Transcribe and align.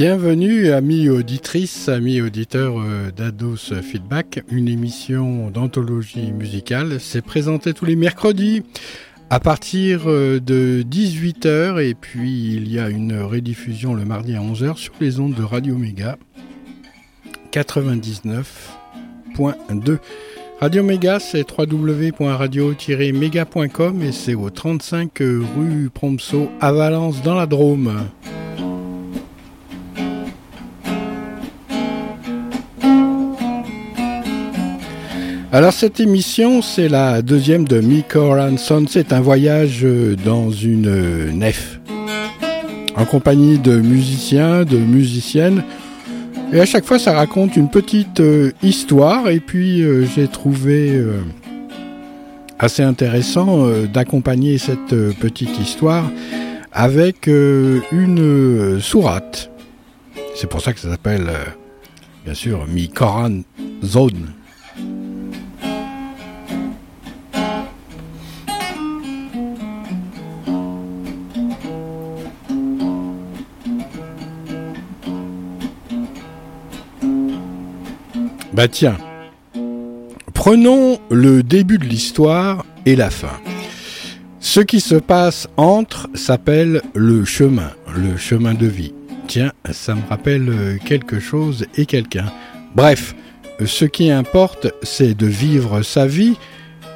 Bienvenue, 0.00 0.70
amis 0.70 1.08
auditrices, 1.08 1.88
amis 1.88 2.20
auditeurs 2.20 2.78
euh, 2.78 3.10
d'Ados 3.10 3.74
Feedback, 3.82 4.44
une 4.48 4.68
émission 4.68 5.50
d'anthologie 5.50 6.30
musicale. 6.30 7.00
C'est 7.00 7.20
présenté 7.20 7.74
tous 7.74 7.84
les 7.84 7.96
mercredis 7.96 8.62
à 9.28 9.40
partir 9.40 10.02
euh, 10.06 10.38
de 10.38 10.84
18h 10.88 11.84
et 11.84 11.94
puis 11.94 12.54
il 12.54 12.72
y 12.72 12.78
a 12.78 12.90
une 12.90 13.20
rediffusion 13.20 13.92
le 13.92 14.04
mardi 14.04 14.36
à 14.36 14.40
11h 14.40 14.76
sur 14.76 14.92
les 15.00 15.18
ondes 15.18 15.34
de 15.34 15.42
Radio 15.42 15.76
Méga 15.76 16.16
99.2. 17.50 19.98
Radio 20.60 20.84
Méga, 20.84 21.18
c'est 21.18 21.44
www.radio-méga.com 21.50 24.02
et 24.02 24.12
c'est 24.12 24.36
au 24.36 24.50
35 24.50 25.10
rue 25.18 25.90
Prompso 25.92 26.52
à 26.60 26.70
Valence 26.70 27.20
dans 27.24 27.34
la 27.34 27.46
Drôme. 27.46 28.06
Alors 35.50 35.72
cette 35.72 35.98
émission, 35.98 36.60
c'est 36.60 36.88
la 36.88 37.22
deuxième 37.22 37.66
de 37.66 37.82
Ranson. 38.14 38.84
C'est 38.86 39.14
un 39.14 39.20
voyage 39.22 39.80
euh, 39.82 40.14
dans 40.14 40.50
une 40.50 40.88
euh, 40.88 41.32
nef, 41.32 41.80
en 42.94 43.06
compagnie 43.06 43.58
de 43.58 43.78
musiciens, 43.78 44.64
de 44.64 44.76
musiciennes. 44.76 45.64
Et 46.52 46.60
à 46.60 46.66
chaque 46.66 46.84
fois, 46.84 46.98
ça 46.98 47.14
raconte 47.14 47.56
une 47.56 47.70
petite 47.70 48.20
euh, 48.20 48.52
histoire. 48.62 49.30
Et 49.30 49.40
puis, 49.40 49.82
j'ai 50.14 50.28
trouvé 50.28 51.02
assez 52.58 52.82
intéressant 52.82 53.68
d'accompagner 53.86 54.58
cette 54.58 54.94
petite 55.18 55.58
histoire 55.58 56.10
avec 56.72 57.26
une 57.26 58.78
sourate. 58.80 59.50
C'est 60.34 60.48
pour 60.48 60.60
ça 60.60 60.74
que 60.74 60.80
ça 60.80 60.90
s'appelle, 60.90 61.30
bien 62.26 62.34
sûr, 62.34 62.66
Mi-Koran 62.66 63.40
Zone. 63.82 64.34
Bah 78.58 78.66
tiens, 78.66 78.98
prenons 80.34 80.98
le 81.12 81.44
début 81.44 81.78
de 81.78 81.84
l'histoire 81.84 82.66
et 82.86 82.96
la 82.96 83.08
fin. 83.08 83.38
Ce 84.40 84.58
qui 84.58 84.80
se 84.80 84.96
passe 84.96 85.46
entre 85.56 86.08
s'appelle 86.14 86.82
le 86.92 87.24
chemin, 87.24 87.70
le 87.96 88.16
chemin 88.16 88.54
de 88.54 88.66
vie. 88.66 88.94
Tiens, 89.28 89.52
ça 89.70 89.94
me 89.94 90.02
rappelle 90.08 90.80
quelque 90.84 91.20
chose 91.20 91.66
et 91.76 91.86
quelqu'un. 91.86 92.32
Bref, 92.74 93.14
ce 93.64 93.84
qui 93.84 94.10
importe, 94.10 94.66
c'est 94.82 95.16
de 95.16 95.26
vivre 95.26 95.82
sa 95.82 96.08
vie 96.08 96.34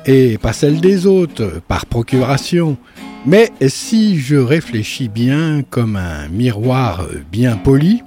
et 0.05 0.39
pas 0.39 0.53
celle 0.53 0.81
des 0.81 1.07
autres, 1.07 1.63
par 1.69 1.87
procuration. 1.87 2.77
Mais 3.25 3.53
si 3.69 4.19
je 4.19 4.35
réfléchis 4.35 5.09
bien 5.09 5.63
comme 5.71 5.95
un 5.95 6.27
miroir 6.27 7.07
bien 7.31 7.57
poli, 7.57 8.03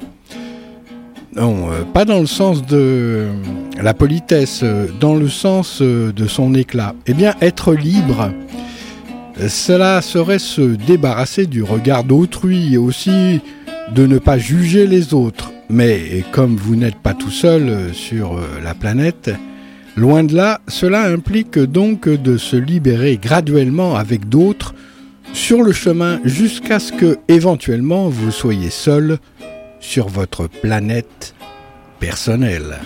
non, 1.35 1.69
euh, 1.69 1.83
pas 1.83 2.05
dans 2.05 2.21
le 2.21 2.27
sens 2.27 2.65
de 2.65 3.27
la 3.81 3.93
politesse, 3.93 4.61
euh, 4.63 4.87
dans 5.01 5.15
le 5.15 5.27
sens 5.27 5.79
euh, 5.81 6.13
de 6.13 6.27
son 6.27 6.53
éclat. 6.53 6.95
Eh 7.07 7.13
bien, 7.13 7.33
être 7.41 7.73
libre, 7.73 8.31
cela 9.49 10.01
serait 10.01 10.39
se 10.39 10.61
débarrasser 10.61 11.45
du 11.45 11.61
regard 11.61 12.05
d'autrui 12.05 12.73
et 12.73 12.77
aussi 12.77 13.41
de 13.93 14.07
ne 14.07 14.17
pas 14.17 14.37
juger 14.37 14.87
les 14.87 15.13
autres. 15.13 15.51
Mais 15.69 16.23
comme 16.31 16.55
vous 16.55 16.77
n'êtes 16.77 16.95
pas 16.95 17.13
tout 17.13 17.31
seul 17.31 17.93
sur 17.93 18.39
la 18.63 18.73
planète, 18.73 19.31
loin 19.97 20.23
de 20.23 20.35
là, 20.35 20.61
cela 20.69 21.03
implique 21.03 21.59
donc 21.59 22.07
de 22.07 22.37
se 22.37 22.55
libérer 22.55 23.17
graduellement 23.21 23.95
avec 23.95 24.29
d'autres 24.29 24.73
sur 25.33 25.63
le 25.63 25.73
chemin 25.73 26.19
jusqu'à 26.23 26.79
ce 26.79 26.93
que 26.93 27.17
éventuellement 27.27 28.07
vous 28.07 28.31
soyez 28.31 28.69
seul 28.69 29.17
sur 29.85 30.09
votre 30.09 30.47
planète 30.47 31.35
personnelle. 31.99 32.79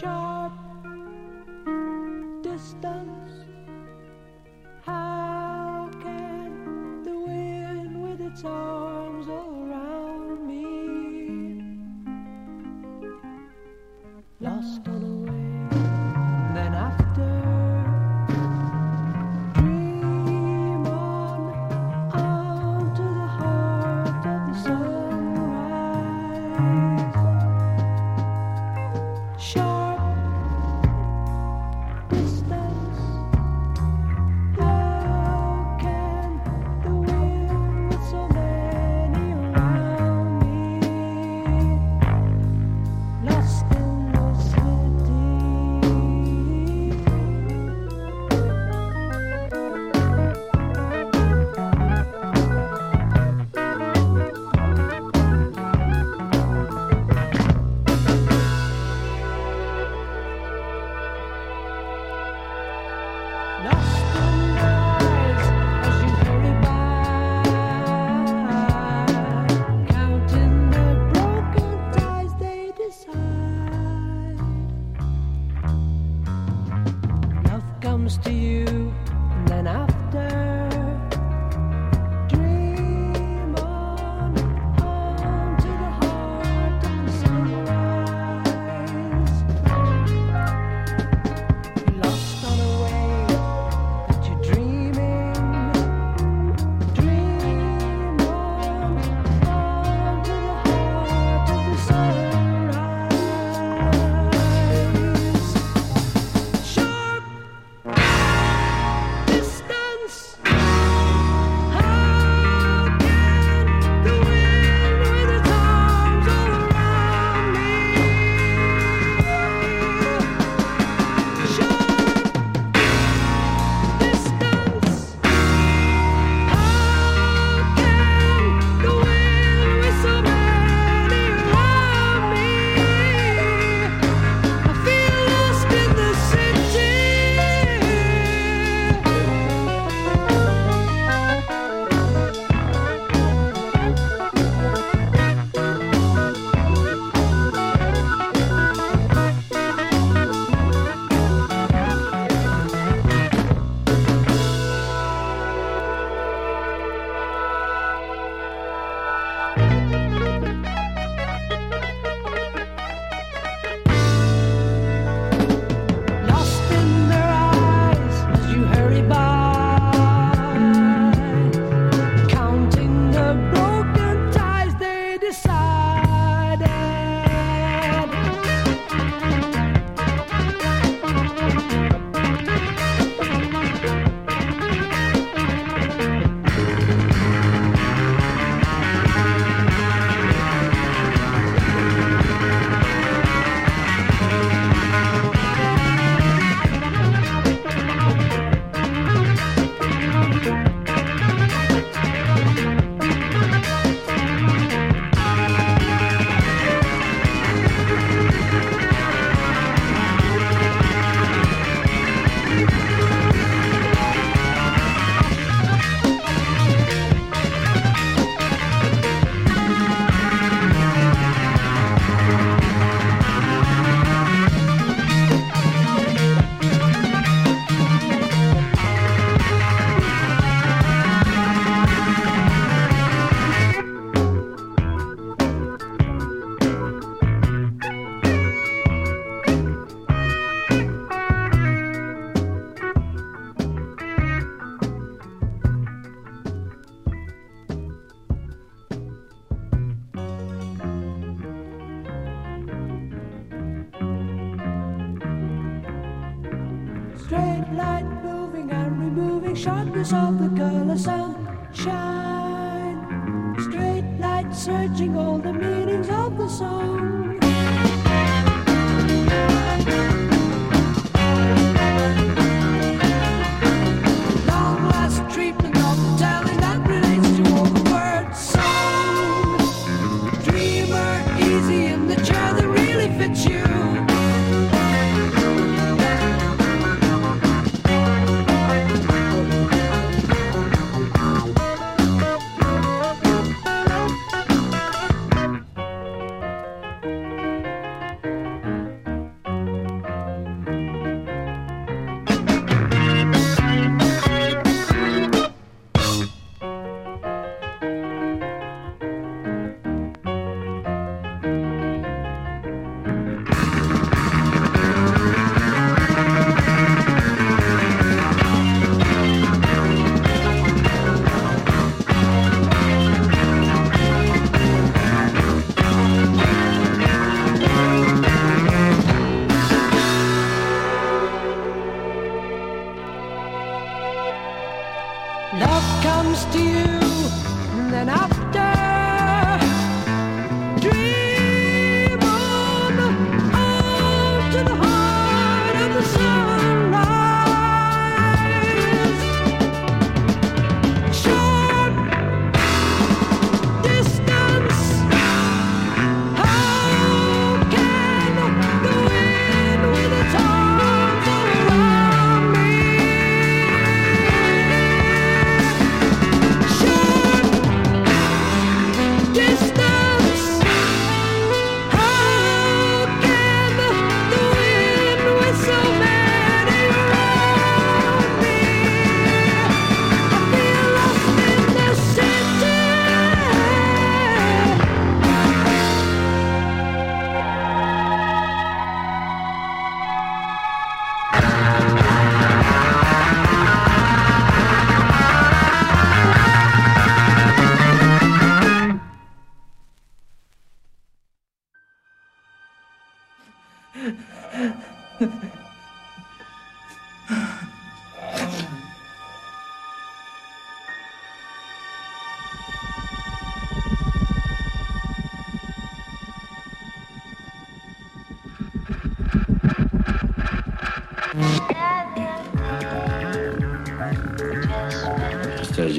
Sharp 0.00 0.52
distance. 2.42 3.46
How 4.82 5.88
can 6.02 7.02
the 7.02 7.18
wind 7.18 8.02
with 8.02 8.20
its 8.20 8.44
arms 8.44 8.95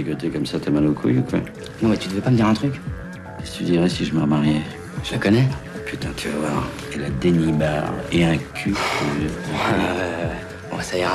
À 0.08 0.10
gigoter 0.10 0.30
comme 0.30 0.46
ça, 0.46 0.58
t'as 0.58 0.72
mal 0.72 0.86
aux 0.88 0.94
couilles 0.94 1.18
ou 1.18 1.22
quoi 1.22 1.40
Non, 1.82 1.90
mais 1.90 1.98
tu 1.98 2.08
devais 2.08 2.22
pas 2.22 2.30
me 2.30 2.38
dire 2.38 2.48
un 2.48 2.54
truc 2.54 2.80
Qu'est-ce 3.40 3.52
que 3.52 3.58
tu 3.58 3.64
dirais 3.64 3.90
si 3.90 4.06
je 4.06 4.14
me 4.14 4.22
remariais 4.22 4.62
Je 5.04 5.12
la 5.12 5.18
connais 5.18 5.46
Putain, 5.86 6.08
tu 6.16 6.30
vas 6.30 6.38
voir. 6.38 6.68
Elle 6.96 7.04
a 7.04 7.10
des 7.10 7.32
nibards 7.32 7.92
et 8.14 8.24
un 8.24 8.38
cul. 8.38 8.74
Bon, 10.72 10.78
ça 10.80 10.98
ira. 10.98 11.12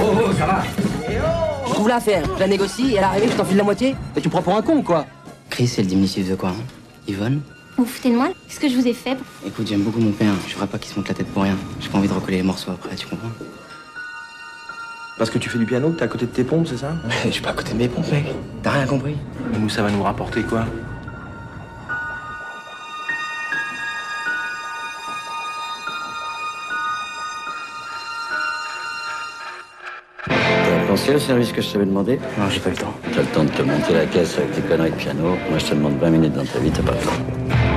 Oh, 0.00 0.04
oh, 0.16 0.32
ça 0.32 0.46
va 0.46 0.62
Je 1.66 1.72
trouve 1.74 1.88
là 1.88 1.96
à 1.96 2.00
faire. 2.00 2.24
Je 2.34 2.40
la 2.40 2.46
négocie 2.46 2.92
et 2.92 2.94
elle 2.94 3.04
arrive, 3.04 3.30
je 3.30 3.36
t'enfile 3.36 3.58
la 3.58 3.64
moitié 3.64 3.94
Mais 4.16 4.22
tu 4.22 4.28
me 4.28 4.32
prends 4.32 4.42
pour 4.42 4.56
un 4.56 4.62
con 4.62 4.76
ou 4.78 4.82
quoi 4.82 5.04
Chris, 5.50 5.66
c'est 5.66 5.82
le 5.82 5.88
diminutif 5.88 6.26
de 6.30 6.36
quoi 6.36 6.50
hein 6.50 6.64
Yvonne 7.06 7.42
Vous 7.76 7.84
vous 7.84 7.90
foutez 7.90 8.08
de 8.08 8.16
moi 8.16 8.28
Qu'est-ce 8.48 8.60
que 8.60 8.68
je 8.70 8.76
vous 8.76 8.86
ai 8.86 8.94
fait 8.94 9.18
Écoute, 9.46 9.66
j'aime 9.68 9.82
beaucoup 9.82 10.00
mon 10.00 10.12
père. 10.12 10.32
Je 10.48 10.54
ferai 10.54 10.66
pas 10.66 10.78
qu'il 10.78 10.90
se 10.90 10.98
monte 10.98 11.08
la 11.08 11.14
tête 11.14 11.26
pour 11.26 11.42
rien. 11.42 11.56
J'ai 11.80 11.90
pas 11.90 11.98
envie 11.98 12.08
de 12.08 12.14
recoller 12.14 12.38
les 12.38 12.42
morceaux 12.42 12.70
après, 12.70 12.96
tu 12.96 13.06
comprends 13.06 13.28
Parce 15.16 15.30
que 15.30 15.38
tu 15.38 15.48
fais 15.48 15.58
du 15.58 15.64
piano, 15.66 15.90
que 15.90 15.98
t'es 15.98 16.04
à 16.04 16.08
côté 16.08 16.26
de 16.26 16.30
tes 16.32 16.44
pompes, 16.44 16.66
c'est 16.66 16.76
ça 16.76 16.92
Je 17.24 17.30
suis 17.30 17.42
pas 17.42 17.50
à 17.50 17.54
côté 17.54 17.72
de 17.72 17.78
mes 17.78 17.88
pompes, 17.88 18.10
mec. 18.10 18.26
T'as 18.62 18.72
rien 18.72 18.86
compris 18.86 19.16
Et 19.54 19.58
nous, 19.58 19.68
ça 19.68 19.82
va 19.82 19.90
nous 19.90 20.02
rapporter 20.02 20.42
quoi 20.42 20.66
T'as 30.26 30.86
pensé 30.88 31.14
au 31.14 31.18
service 31.18 31.52
que 31.52 31.62
je 31.62 31.72
t'avais 31.72 31.86
demandé 31.86 32.18
Non, 32.38 32.48
j'ai 32.50 32.60
pas 32.60 32.70
eu 32.70 32.72
le 32.72 32.78
temps. 32.78 32.94
T'as 33.14 33.20
le 33.20 33.26
temps 33.26 33.44
de 33.44 33.50
te 33.50 33.62
monter 33.62 33.92
la 33.92 34.06
caisse 34.06 34.36
avec 34.38 34.52
tes 34.52 34.62
conneries 34.62 34.90
de 34.90 34.96
piano. 34.96 35.36
Moi, 35.48 35.58
je 35.58 35.66
te 35.66 35.74
demande 35.74 35.98
20 36.00 36.10
minutes 36.10 36.32
dans 36.32 36.44
ta 36.44 36.58
vie, 36.58 36.70
t'as 36.70 36.82
pas 36.82 36.92
le 36.92 36.98
temps. 36.98 37.73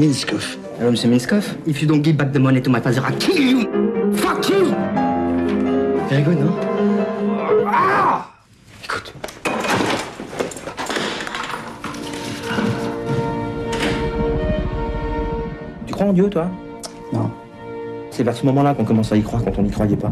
Minskoff. 0.00 0.56
Hello, 0.80 0.90
Monsieur 0.90 1.10
Minskoff. 1.10 1.54
If 1.66 1.82
you 1.82 1.86
don't 1.86 2.00
give 2.00 2.16
back 2.16 2.32
the 2.32 2.38
money 2.38 2.62
to 2.62 2.70
my 2.70 2.80
father, 2.80 3.02
I'll 3.04 3.14
kill 3.18 3.38
you 3.38 3.68
Fuck 4.14 4.48
you 4.48 4.74
Very 6.08 6.22
good, 6.22 6.38
non 6.40 6.56
Écoute. 8.82 9.12
Tu 15.86 15.92
crois 15.92 16.06
en 16.06 16.12
Dieu, 16.14 16.30
toi 16.30 16.50
Non. 17.12 17.30
C'est 18.10 18.22
vers 18.22 18.34
ce 18.34 18.46
moment-là 18.46 18.72
qu'on 18.72 18.86
commence 18.86 19.12
à 19.12 19.16
y 19.18 19.22
croire 19.22 19.44
quand 19.44 19.58
on 19.58 19.62
n'y 19.62 19.70
croyait 19.70 19.96
pas. 19.96 20.10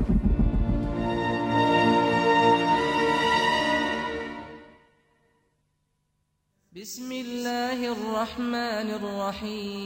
بسم 6.85 7.12
الله 7.12 7.93
الرحمن 7.93 8.88
الرحيم 9.00 9.77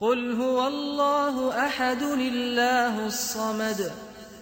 قل 0.00 0.32
هو 0.32 0.68
الله 0.68 1.66
احد 1.66 2.02
الله 2.02 3.06
الصمد 3.06 3.92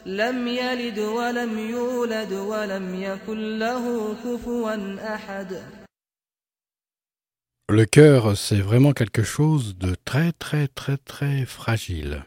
لم 0.06 0.48
يلد 0.48 0.98
ولم 0.98 1.58
يولد 1.58 2.32
ولم 2.32 3.02
يكن 3.02 3.58
له 3.58 4.14
كفوا 4.24 5.14
احد 5.14 5.62
Le 7.68 7.86
cœur, 7.86 8.36
c'est 8.36 8.60
vraiment 8.60 8.92
quelque 8.92 9.22
chose 9.22 9.76
de 9.78 9.94
très 10.04 10.32
très 10.32 10.68
très 10.68 10.98
très 10.98 11.46
fragile. 11.46 12.24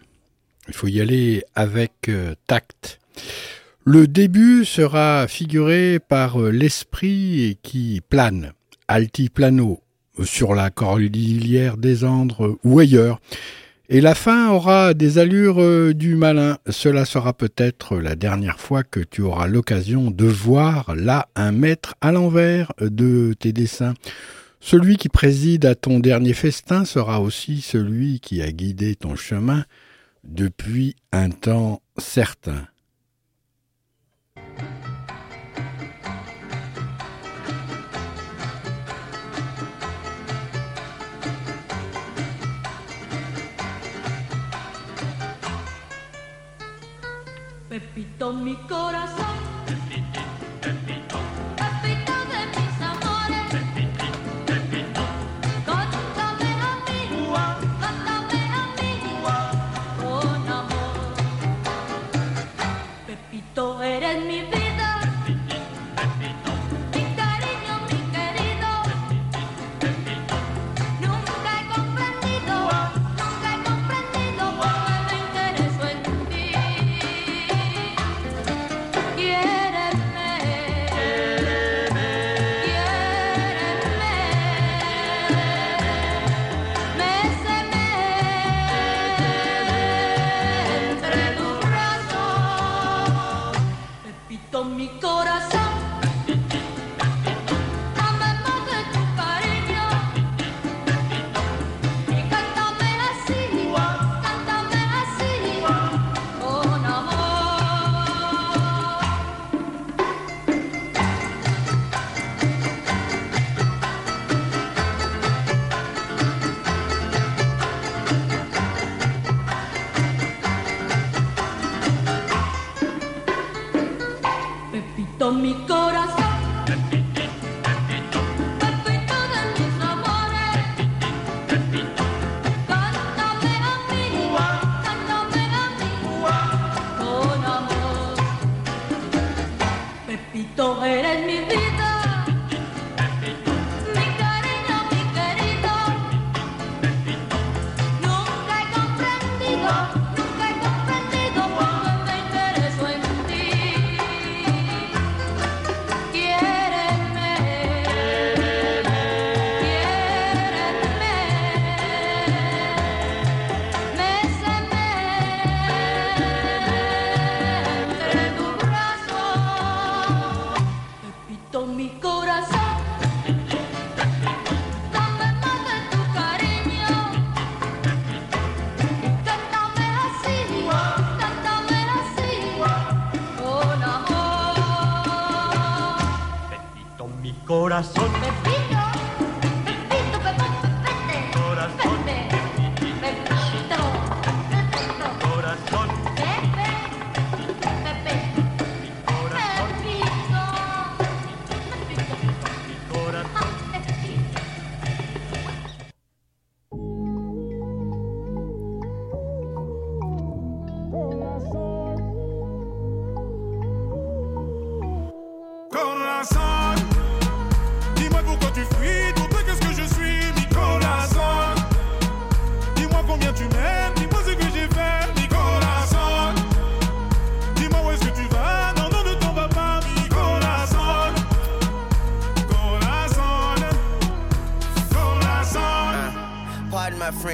Il 0.68 0.74
faut 0.74 0.88
y 0.88 1.02
aller 1.02 1.44
avec 1.54 2.10
euh, 2.10 2.34
tact. 2.48 3.00
Le 3.84 4.08
début 4.08 4.66
sera 4.66 5.28
figuré 5.28 6.00
par 6.00 6.42
euh, 6.42 6.50
l'esprit 6.50 7.60
qui 7.62 8.02
plane, 8.10 8.54
altiplano, 8.88 9.82
sur 10.25 10.55
la 10.55 10.71
cordillère 10.71 11.77
des 11.77 12.05
Andes 12.05 12.35
ou 12.65 12.79
ailleurs. 12.79 13.21
Et 13.93 14.01
la 14.01 14.15
fin 14.15 14.51
aura 14.51 14.95
des 14.95 15.19
allures 15.19 15.61
euh, 15.61 15.93
du 15.93 16.15
malin. 16.15 16.59
Cela 16.69 17.05
sera 17.05 17.33
peut-être 17.33 17.97
la 17.97 18.15
dernière 18.15 18.61
fois 18.61 18.85
que 18.85 19.01
tu 19.01 19.21
auras 19.23 19.49
l'occasion 19.49 20.13
de 20.13 20.27
voir 20.27 20.95
là 20.95 21.29
un 21.35 21.51
maître 21.51 21.97
à 22.01 22.13
l'envers 22.13 22.73
de 22.81 23.35
tes 23.37 23.53
dessins. 23.53 23.95
Celui 24.61 24.97
qui 24.97 25.09
préside 25.09 25.67
à 25.67 25.75
ton 25.75 25.99
dernier 25.99 26.35
festin 26.35 26.85
sera 26.85 27.21
aussi 27.21 27.63
celui 27.63 28.21
qui 28.21 28.43
a 28.43 28.53
guidé 28.53 28.95
ton 28.95 29.17
chemin 29.17 29.65
depuis 30.23 30.95
un 31.11 31.31
temps 31.31 31.83
certain. 31.99 32.69
Pepito 47.71 48.33
mi 48.33 48.57
corazón 48.67 49.30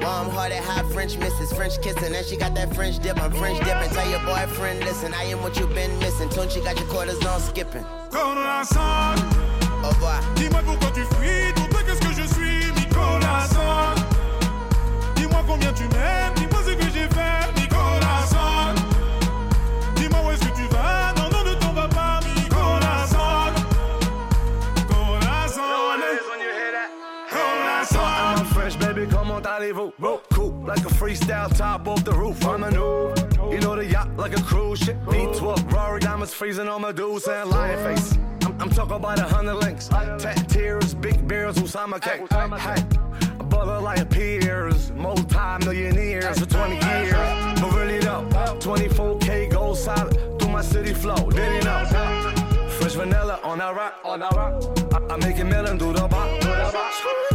Warm 0.00 0.30
hearted, 0.30 0.58
hot 0.64 0.90
French 0.92 1.16
misses, 1.18 1.52
French 1.52 1.80
kissing, 1.82 2.14
and 2.14 2.24
she 2.26 2.36
got 2.36 2.54
that 2.54 2.74
French 2.74 2.98
dip. 3.00 3.20
I'm 3.22 3.32
French 3.32 3.58
dipping. 3.64 3.90
Tell 3.90 4.08
your 4.08 4.20
boyfriend, 4.20 4.80
listen, 4.80 5.12
I 5.14 5.24
am 5.24 5.42
what 5.42 5.58
you've 5.58 5.74
been 5.74 5.96
missing. 5.98 6.28
Tune, 6.30 6.48
she 6.48 6.60
got 6.60 6.78
your 6.78 6.88
quarters 6.88 7.24
on 7.26 7.40
skipping. 7.40 7.84
Corazon, 8.10 9.14
Au 9.84 9.88
revoir. 9.88 10.20
dis-moi 10.36 10.60
pourquoi 10.64 10.90
tu 10.92 11.04
fuis, 11.16 11.52
pour 11.54 11.68
toi 11.68 11.80
qu'est-ce 11.86 12.00
que 12.00 12.12
je 12.14 12.26
suis, 12.34 12.72
mi 12.72 12.86
corazon. 12.88 13.94
Dis-moi 15.16 15.42
combien 15.46 15.72
tu 15.72 15.84
m'aimes, 15.84 16.34
comment 29.72 29.92
allez-vous? 29.98 30.20
Cool, 30.32 30.52
like 30.66 30.80
a 30.80 30.88
freestyle 30.88 31.56
top 31.56 31.86
off 31.86 32.04
the 32.04 32.12
roof. 32.12 32.44
I'm 32.46 32.62
a 32.62 32.70
new, 32.70 33.12
you 33.50 33.60
know 33.60 33.76
the 33.76 33.84
yacht 33.84 34.08
like 34.16 34.36
a 34.36 34.42
cruise 34.42 34.78
ship. 34.78 34.96
V12, 35.04 35.72
Rory 35.72 36.00
diamonds 36.00 36.34
freezing 36.34 36.68
on 36.68 36.82
my 36.82 36.92
dudes 36.92 37.26
and 37.26 37.50
lion 37.50 37.78
face. 37.84 38.16
I'm, 38.44 38.60
I'm 38.60 38.70
talking 38.70 38.96
about 38.96 39.18
a 39.18 39.24
hundred 39.24 39.54
links, 39.54 39.88
tat 39.88 40.48
tears, 40.48 40.94
big 40.94 41.26
beers, 41.26 41.56
Usama 41.56 42.00
cake. 42.00 42.22
Hey, 42.30 42.84
a 43.38 43.44
brother 43.44 43.80
like 43.80 44.08
peers, 44.10 44.90
multi-millionaires 44.92 46.38
for 46.38 46.46
20 46.46 46.74
years. 46.74 47.60
But 47.60 47.72
really 47.74 47.98
though, 47.98 48.26
24K 48.60 49.50
gold 49.50 49.76
solid 49.76 50.38
through 50.38 50.50
my 50.50 50.62
city 50.62 50.94
flow. 50.94 51.30
Did 51.30 51.52
he 51.52 51.66
know? 51.66 51.84
Fresh 52.78 52.94
vanilla 52.94 53.40
on 53.44 53.60
our 53.60 53.74
rock, 53.74 54.00
on 54.04 54.20
that 54.20 54.32
rock. 54.32 54.62
I, 54.94 55.14
I 55.14 55.16
make 55.18 55.38
it 55.38 55.44
million 55.44 55.76
do 55.76 55.92
the 55.92 56.08
bop, 56.08 56.40
do 56.40 56.48
the 56.48 56.70
bop. 56.72 57.29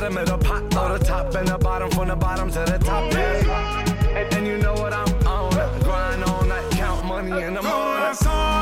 Bottom 0.00 0.16
of 0.16 0.26
the 0.28 0.38
pot, 0.38 0.70
the 0.70 1.04
top 1.04 1.34
and 1.34 1.46
the 1.46 1.58
bottom 1.58 1.90
from 1.90 2.08
the 2.08 2.16
bottom 2.16 2.50
to 2.50 2.60
the 2.60 2.78
top. 2.78 3.12
Yeah. 3.12 4.16
And, 4.16 4.34
and 4.34 4.46
you 4.46 4.56
know 4.56 4.72
what 4.72 4.94
I'm 4.94 5.26
on. 5.26 5.52
Grind 5.82 6.24
all 6.24 6.42
night, 6.46 6.70
count 6.70 7.04
money 7.04 7.42
in 7.42 7.52
the 7.52 7.60
morning. 7.60 8.59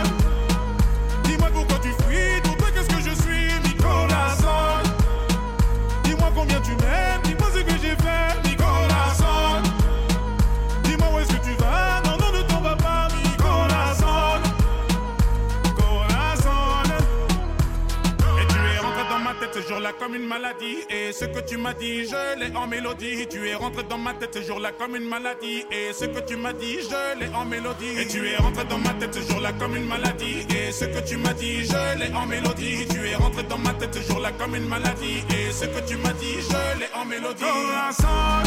Jour-là 19.79 19.93
comme 19.93 20.17
une 20.17 20.27
maladie. 20.27 20.79
Et 20.91 21.13
ce 21.13 21.25
que 21.25 21.39
tu 21.39 21.57
m'as 21.57 21.73
dit, 21.73 22.05
je 22.05 22.39
l'ai 22.39 22.55
en 22.57 22.67
mélodie. 22.67 23.29
Tu 23.31 23.49
es 23.49 23.55
rentré 23.55 23.85
dans 23.85 23.99
ma 23.99 24.13
tête 24.13 24.35
ce 24.35 24.43
jour-là 24.43 24.73
comme 24.73 24.97
une 24.97 25.09
maladie. 25.09 25.65
Et 25.71 25.93
ce 25.93 26.05
que 26.07 26.19
tu 26.19 26.37
m'as 26.37 26.53
dit, 26.53 26.79
je 26.83 27.21
l'ai 27.21 27.29
en 27.33 27.45
mélodie. 27.45 27.97
Et 27.97 28.07
tu 28.07 28.29
es 28.29 28.37
rentré 28.37 28.65
dans 28.65 28.79
ma 28.79 28.93
tête 28.95 29.15
ce 29.15 29.21
jour-là 29.31 29.53
comme 29.53 29.77
une 29.77 29.87
maladie. 29.87 30.47
Et 30.51 30.73
ce 30.73 30.85
que 30.85 30.99
tu 31.07 31.17
m'as 31.17 31.33
dit, 31.33 31.65
je 31.65 31.99
l'ai 31.99 32.13
en 32.13 32.27
mélodie. 32.27 32.87
Tu 32.91 33.09
es 33.09 33.15
rentré 33.15 33.45
dans 33.45 33.59
ma 33.59 33.73
tête 33.75 33.95
ce 33.95 34.03
jour-là 34.13 34.33
comme 34.33 34.57
une 34.57 34.67
maladie. 34.67 35.23
Et 35.31 35.53
ce 35.53 35.67
que 35.67 35.81
tu 35.87 35.97
m'as 35.97 36.13
dit, 36.15 36.39
je 36.41 36.81
l'ai 36.81 36.89
en 36.95 37.05
mélodie. 37.05 37.45
Corazon, 37.45 38.43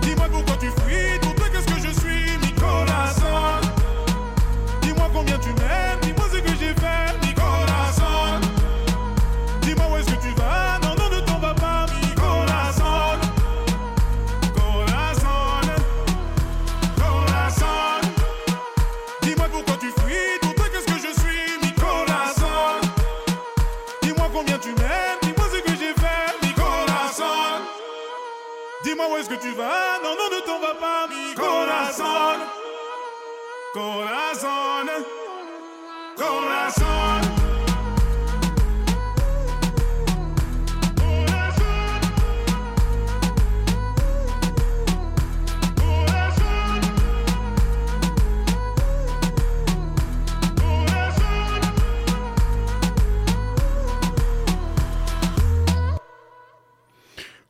dis-moi 0.00 0.28
pourquoi 0.32 0.56
tu 0.56 0.70
fuis. 0.80 1.18
Pour 1.20 1.34
toi, 1.34 1.46
qu'est-ce 1.52 1.66
que 1.66 1.88
je 1.88 1.92
suis, 2.00 2.54
corazon. 2.58 3.60
Dis-moi 4.80 5.10
combien 5.12 5.38
tu 5.38 5.48
m'aimes, 5.48 6.00
dis-moi 6.00 6.26
ce 6.32 6.38
que 6.38 6.52
j'ai 6.58 6.74
fait, 6.74 7.25
Où 29.10 29.16
est-ce 29.18 29.28
que 29.28 29.34
tu 29.34 29.52
vas, 29.52 30.00
non, 30.02 30.14
non, 30.16 30.36
ne 30.36 30.40
t'en 30.40 30.58
vas 30.58 30.74
pas, 30.74 31.06
mi 31.08 31.34
corazon. 31.34 32.04
Corazon, 33.72 35.04
corazon. 36.16 37.05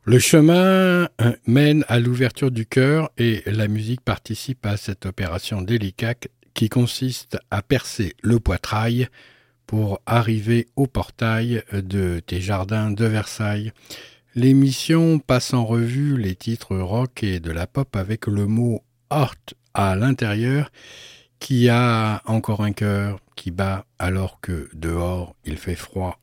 Le 0.09 0.21
chemin 0.21 1.09
euh, 1.21 1.33
mène 1.49 1.85
à 1.89 1.99
l'ouverture 1.99 2.53
du 2.53 2.65
cœur 2.65 3.11
et 3.19 3.43
la 3.45 3.67
musique 3.67 4.03
participe 4.03 4.65
à 4.65 4.77
cette 4.77 5.05
opération 5.05 5.63
délicate 5.63 6.29
qui 6.55 6.69
consiste 6.69 7.39
à 7.51 7.61
percer 7.61 8.15
le 8.23 8.39
poitrail 8.39 9.09
pour 9.67 10.01
arriver 10.07 10.69
au 10.77 10.87
portail 10.87 11.65
de 11.73 12.21
tes 12.21 12.41
jardins 12.41 12.93
de 12.93 13.05
Versailles. 13.05 13.73
L'émission 14.37 15.19
passe 15.19 15.53
en 15.53 15.65
revue 15.65 16.17
les 16.17 16.37
titres 16.37 16.77
rock 16.77 17.25
et 17.25 17.41
de 17.41 17.51
la 17.51 17.67
pop 17.67 17.97
avec 17.97 18.29
le 18.29 18.47
mot 18.47 18.85
heart 19.11 19.55
à 19.75 19.97
l'intérieur 19.97 20.71
qui 21.41 21.69
a 21.69 22.23
encore 22.27 22.63
un 22.63 22.73
cœur 22.73 23.19
qui 23.35 23.51
bat 23.51 23.87
alors 23.99 24.39
que 24.41 24.69
dehors 24.73 25.35
il 25.45 25.57
fait 25.57 25.75
froid. 25.75 26.21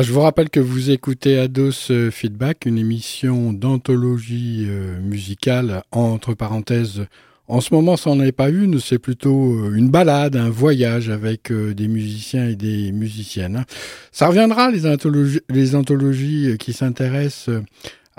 Ah, 0.00 0.02
je 0.02 0.14
vous 0.14 0.20
rappelle 0.20 0.48
que 0.48 0.60
vous 0.60 0.88
écoutez 0.88 1.38
Ados 1.38 1.90
euh, 1.90 2.10
Feedback, 2.10 2.64
une 2.64 2.78
émission 2.78 3.52
d'anthologie 3.52 4.64
euh, 4.66 4.98
musicale, 4.98 5.82
entre 5.92 6.32
parenthèses. 6.32 7.04
En 7.48 7.60
ce 7.60 7.74
moment, 7.74 7.98
ça 7.98 8.08
n'en 8.08 8.24
est 8.24 8.32
pas 8.32 8.48
une, 8.48 8.80
c'est 8.80 8.98
plutôt 8.98 9.52
euh, 9.52 9.74
une 9.74 9.90
balade, 9.90 10.36
un 10.36 10.48
voyage 10.48 11.10
avec 11.10 11.52
des 11.52 11.86
musiciens 11.86 12.48
et 12.48 12.56
des 12.56 12.92
musiciennes. 12.92 13.66
Ça 14.10 14.28
reviendra, 14.28 14.70
les 14.70 14.86
anthologies, 14.86 15.42
les 15.50 15.74
anthologies 15.74 16.56
qui 16.58 16.72
s'intéressent 16.72 17.50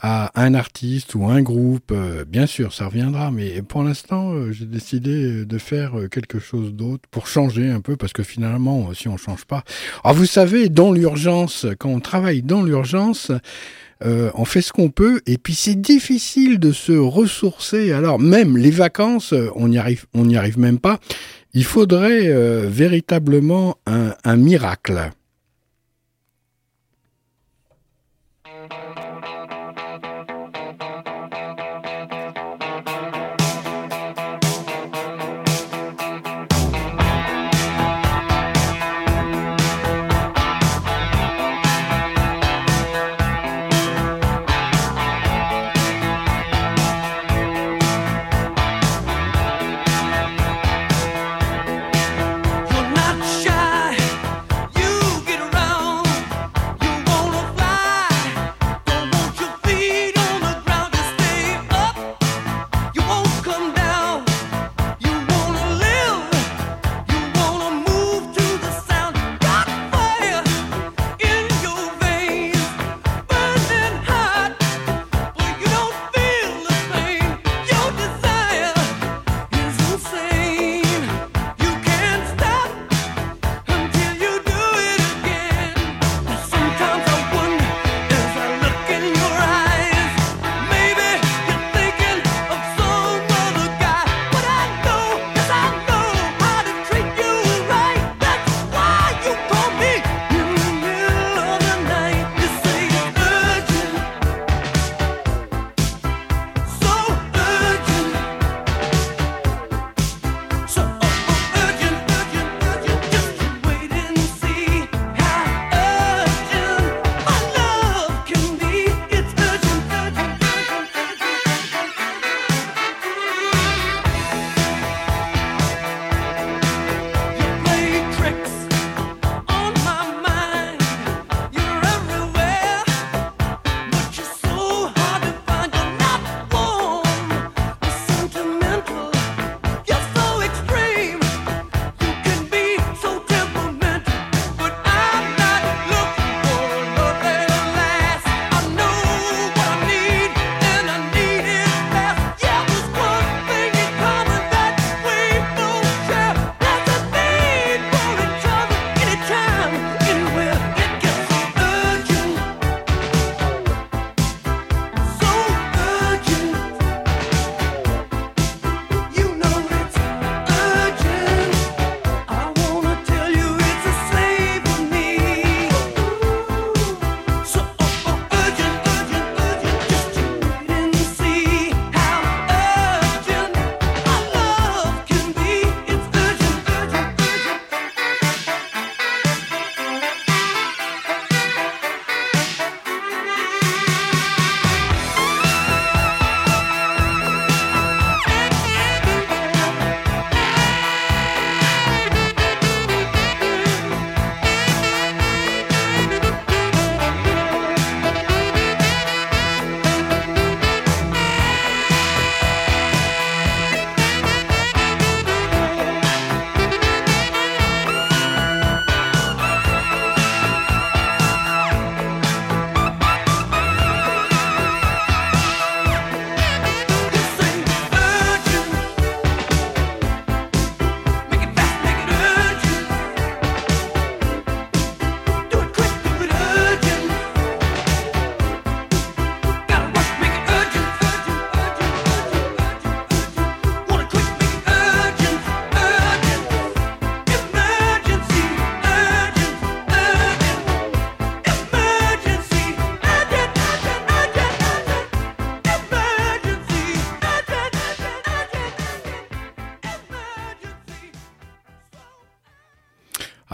à 0.01 0.31
un 0.41 0.55
artiste 0.55 1.13
ou 1.13 1.27
un 1.27 1.41
groupe, 1.43 1.91
euh, 1.91 2.25
bien 2.25 2.47
sûr, 2.47 2.73
ça 2.73 2.87
reviendra, 2.87 3.29
mais 3.29 3.61
pour 3.61 3.83
l'instant, 3.83 4.33
euh, 4.33 4.51
j'ai 4.51 4.65
décidé 4.65 5.45
de 5.45 5.57
faire 5.59 5.97
euh, 5.97 6.07
quelque 6.07 6.39
chose 6.39 6.73
d'autre 6.73 7.03
pour 7.11 7.27
changer 7.27 7.69
un 7.69 7.81
peu, 7.81 7.95
parce 7.95 8.11
que 8.11 8.23
finalement, 8.23 8.93
si 8.93 9.07
on 9.07 9.17
change 9.17 9.45
pas... 9.45 9.63
Alors 10.03 10.17
vous 10.17 10.25
savez, 10.25 10.69
dans 10.69 10.91
l'urgence, 10.91 11.67
quand 11.77 11.89
on 11.89 11.99
travaille 11.99 12.41
dans 12.41 12.63
l'urgence, 12.63 13.31
euh, 14.03 14.31
on 14.33 14.45
fait 14.45 14.61
ce 14.61 14.73
qu'on 14.73 14.89
peut, 14.89 15.21
et 15.27 15.37
puis 15.37 15.53
c'est 15.53 15.79
difficile 15.79 16.57
de 16.57 16.71
se 16.71 16.93
ressourcer. 16.93 17.91
Alors 17.91 18.17
même 18.17 18.57
les 18.57 18.71
vacances, 18.71 19.35
on 19.55 19.67
n'y 19.67 19.77
arrive, 19.77 20.05
on 20.15 20.25
n'y 20.25 20.37
arrive 20.37 20.57
même 20.57 20.79
pas. 20.79 20.99
Il 21.53 21.65
faudrait 21.65 22.27
euh, 22.27 22.67
véritablement 22.67 23.77
un, 23.85 24.15
un 24.23 24.37
miracle. 24.37 25.11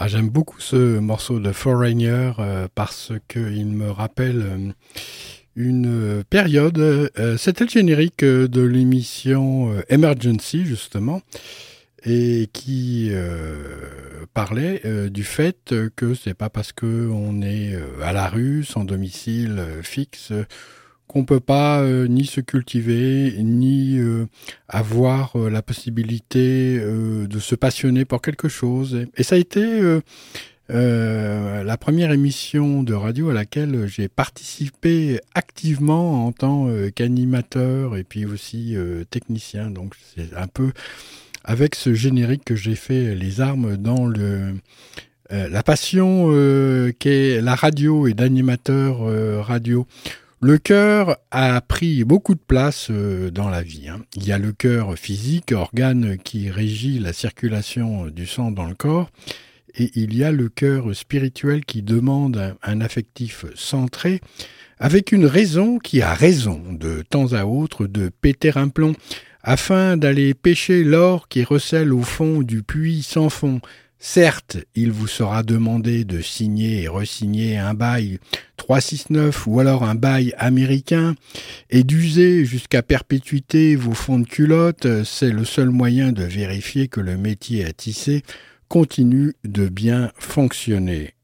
Ah, 0.00 0.06
j'aime 0.06 0.28
beaucoup 0.28 0.60
ce 0.60 1.00
morceau 1.00 1.40
de 1.40 1.50
Foreigner 1.50 2.30
euh, 2.38 2.68
parce 2.72 3.10
qu'il 3.26 3.66
me 3.66 3.90
rappelle 3.90 4.42
euh, 4.42 4.72
une 5.56 5.86
euh, 5.88 6.22
période. 6.30 7.10
C'était 7.36 7.64
le 7.64 7.70
générique 7.70 8.24
de 8.24 8.62
l'émission 8.62 9.74
Emergency, 9.88 10.64
justement. 10.64 11.20
et 12.04 12.48
qui 12.52 13.10
parlait 14.34 14.82
du 15.10 15.24
fait 15.24 15.74
que 15.96 16.14
c'est 16.14 16.34
pas 16.34 16.48
parce 16.48 16.72
que 16.72 17.10
on 17.10 17.42
est 17.42 17.76
à 18.00 18.12
la 18.12 18.28
rue 18.28 18.62
sans 18.62 18.84
domicile 18.84 19.60
fixe 19.82 20.32
qu'on 21.08 21.24
peut 21.24 21.40
pas 21.40 21.80
euh, 21.80 22.06
ni 22.06 22.26
se 22.26 22.40
cultiver 22.40 23.34
ni 23.42 23.98
euh, 23.98 24.26
avoir 24.68 25.34
euh, 25.36 25.50
la 25.50 25.62
possibilité 25.62 26.78
de 26.78 27.38
se 27.38 27.54
passionner 27.54 28.04
pour 28.04 28.22
quelque 28.22 28.48
chose 28.48 29.06
et, 29.16 29.22
ça 29.22 29.34
a 29.34 29.38
été 29.38 29.98
la 30.68 31.76
première 31.78 32.12
émission 32.12 32.82
de 32.82 32.94
radio 32.94 33.30
à 33.30 33.34
laquelle 33.34 33.86
j'ai 33.86 34.08
participé 34.08 35.18
activement 35.34 36.26
en 36.26 36.32
tant 36.32 36.68
qu'animateur 36.94 37.96
et 37.96 38.04
puis 38.04 38.26
aussi 38.26 38.76
technicien. 39.10 39.70
Donc 39.70 39.94
c'est 40.14 40.34
un 40.36 40.46
peu 40.46 40.72
avec 41.44 41.74
ce 41.74 41.94
générique 41.94 42.44
que 42.44 42.54
j'ai 42.54 42.74
fait 42.74 43.14
les 43.14 43.40
armes 43.40 43.76
dans 43.76 44.06
le 44.06 44.54
la 45.30 45.62
passion 45.62 46.28
qu'est 46.98 47.40
la 47.40 47.54
radio 47.54 48.06
et 48.06 48.14
d'animateur 48.14 49.00
radio. 49.44 49.86
Le 50.40 50.56
cœur 50.58 51.16
a 51.32 51.60
pris 51.60 52.04
beaucoup 52.04 52.34
de 52.34 52.40
place 52.40 52.88
euh, 52.90 53.30
dans 53.30 53.48
la 53.48 53.62
vie. 53.62 53.88
hein. 53.88 54.00
Il 54.14 54.24
y 54.24 54.30
a 54.32 54.38
le 54.38 54.52
cœur 54.52 54.96
physique, 54.96 55.50
organe 55.52 56.16
qui 56.16 56.48
régit 56.50 57.00
la 57.00 57.12
circulation 57.12 58.06
du 58.06 58.24
sang 58.26 58.52
dans 58.52 58.66
le 58.66 58.74
corps, 58.76 59.10
et 59.74 59.90
il 59.96 60.16
y 60.16 60.22
a 60.22 60.30
le 60.30 60.48
cœur 60.48 60.94
spirituel 60.94 61.64
qui 61.64 61.82
demande 61.82 62.36
un, 62.36 62.56
un 62.62 62.80
affectif 62.80 63.46
centré, 63.56 64.20
avec 64.78 65.10
une 65.10 65.26
raison 65.26 65.78
qui 65.78 66.02
a 66.02 66.14
raison 66.14 66.62
de 66.70 67.02
temps 67.02 67.32
à 67.32 67.44
autre 67.44 67.88
de 67.88 68.08
péter 68.08 68.52
un 68.54 68.68
plomb, 68.68 68.94
afin 69.42 69.96
d'aller 69.96 70.34
pêcher 70.34 70.84
l'or 70.84 71.26
qui 71.28 71.42
recèle 71.42 71.92
au 71.92 72.02
fond 72.02 72.42
du 72.42 72.62
puits 72.62 73.02
sans 73.02 73.28
fond. 73.28 73.60
Certes, 74.00 74.58
il 74.76 74.92
vous 74.92 75.08
sera 75.08 75.42
demandé 75.42 76.04
de 76.04 76.20
signer 76.20 76.82
et 76.82 76.88
resigner 76.88 77.58
un 77.58 77.74
bail 77.74 78.20
369 78.56 79.46
ou 79.48 79.58
alors 79.58 79.82
un 79.82 79.96
bail 79.96 80.32
américain 80.38 81.16
et 81.70 81.82
d'user 81.82 82.44
jusqu'à 82.44 82.82
perpétuité 82.82 83.74
vos 83.74 83.94
fonds 83.94 84.20
de 84.20 84.26
culotte, 84.26 85.02
c'est 85.02 85.32
le 85.32 85.44
seul 85.44 85.70
moyen 85.70 86.12
de 86.12 86.22
vérifier 86.22 86.86
que 86.86 87.00
le 87.00 87.16
métier 87.16 87.64
à 87.64 87.72
tisser 87.72 88.22
continue 88.68 89.34
de 89.44 89.68
bien 89.68 90.12
fonctionner. 90.16 91.14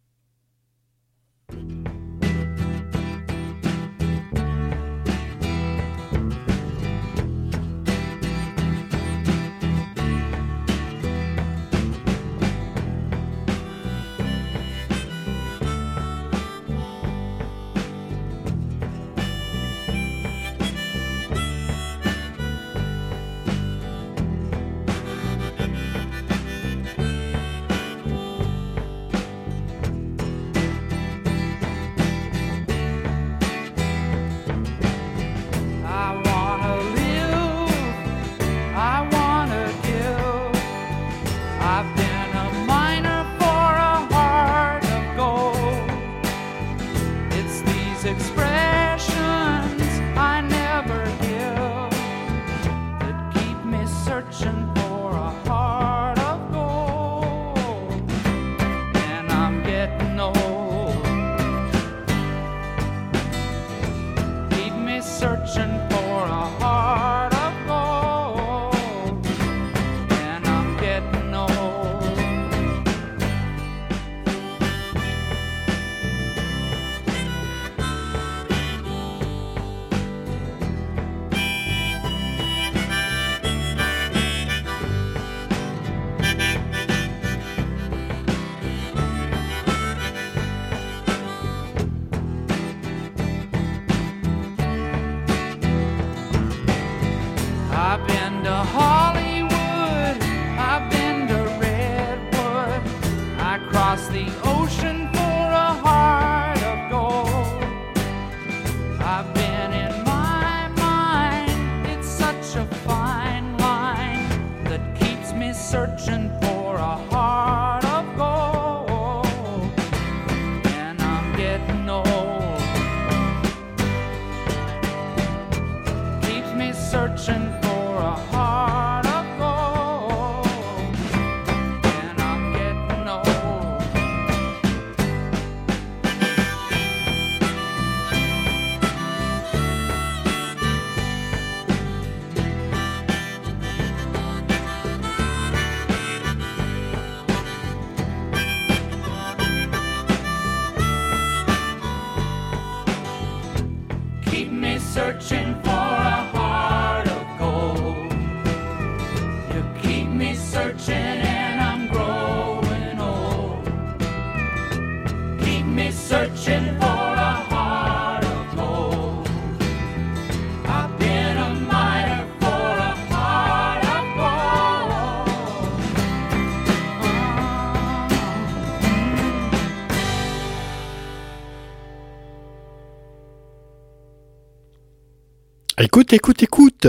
Écoute, 185.94 186.12
écoute, 186.12 186.42
écoute. 186.42 186.86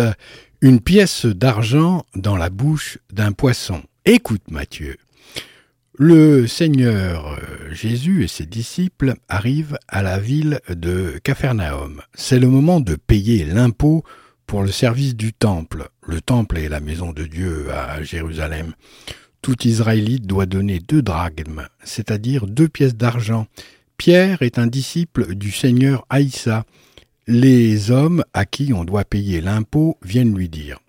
Une 0.62 0.80
pièce 0.80 1.28
d'argent 1.28 2.04
dans 2.16 2.38
la 2.38 2.50
bouche 2.50 2.98
d'un 3.14 3.34
poisson. 3.34 3.84
Écoute, 4.04 4.42
Matthieu. 4.50 4.98
Le 5.94 6.48
Seigneur 6.48 7.28
euh, 7.34 7.72
Jésus 7.72 8.24
et 8.24 8.28
ses 8.28 8.48
disciples 8.48 9.14
arrivent 9.30 9.78
à 9.88 10.02
la 10.02 10.18
ville 10.18 10.60
de 10.70 11.20
Capharnaüm. 11.24 12.02
C'est 12.16 12.40
le 12.40 12.48
moment 12.48 12.80
de 12.80 12.96
payer 12.96 13.46
l'impôt 13.46 14.04
pour 14.48 14.64
le 14.64 14.72
service 14.72 15.16
du 15.16 15.34
temple. 15.34 15.90
Le 16.08 16.20
temple 16.20 16.58
est 16.58 16.68
la 16.68 16.80
maison 16.80 17.14
de 17.14 17.26
Dieu 17.26 17.68
à 17.72 18.02
Jérusalem. 18.02 18.74
Tout 19.44 19.68
Israélite 19.68 20.26
doit 20.26 20.48
donner 20.48 20.80
deux 20.80 21.04
drachmes, 21.04 21.68
c'est-à-dire 21.84 22.48
deux 22.48 22.70
pièces 22.70 22.96
d'argent. 22.96 23.46
Pierre 23.98 24.42
est 24.42 24.58
un 24.58 24.66
disciple 24.66 25.36
du 25.36 25.52
Seigneur 25.52 26.08
Haïssa. 26.10 26.66
Les 27.28 27.90
hommes 27.90 28.24
à 28.36 28.46
qui 28.46 28.72
on 28.72 28.84
doit 28.84 29.04
payer 29.04 29.42
l'impôt 29.42 29.98
viennent 30.04 30.38
lui 30.38 30.48
dire 30.48 30.80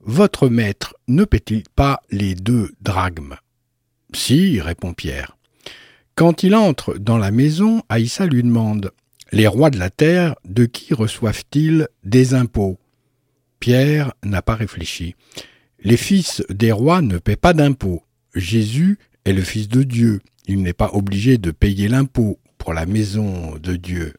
Votre 0.00 0.50
maître 0.50 0.94
ne 1.08 1.24
paie-t-il 1.24 1.62
pas 1.74 2.02
les 2.10 2.34
deux 2.34 2.72
drachmes? 2.82 3.36
Si, 4.12 4.60
répond 4.60 4.92
Pierre. 4.92 5.38
Quand 6.16 6.42
il 6.42 6.54
entre 6.54 6.98
dans 6.98 7.16
la 7.16 7.30
maison, 7.30 7.82
Aïssa 7.88 8.26
lui 8.26 8.42
demande 8.42 8.92
Les 9.32 9.46
rois 9.46 9.70
de 9.70 9.78
la 9.78 9.88
terre, 9.88 10.34
de 10.44 10.66
qui 10.66 10.92
reçoivent-ils 10.92 11.88
des 12.04 12.34
impôts? 12.34 12.78
Pierre 13.58 14.12
n'a 14.22 14.42
pas 14.42 14.56
réfléchi. 14.56 15.14
Les 15.82 15.96
fils 15.96 16.42
des 16.50 16.72
rois 16.72 17.00
ne 17.00 17.16
paient 17.16 17.36
pas 17.36 17.54
d'impôts. 17.54 18.02
Jésus 18.34 18.98
est 19.24 19.32
le 19.32 19.42
Fils 19.42 19.68
de 19.68 19.82
Dieu. 19.82 20.20
Il 20.46 20.60
n'est 20.60 20.74
pas 20.74 20.90
obligé 20.92 21.38
de 21.38 21.50
payer 21.50 21.88
l'impôt 21.88 22.38
pour 22.58 22.74
la 22.74 22.84
maison 22.84 23.56
de 23.56 23.76
Dieu. 23.76 24.12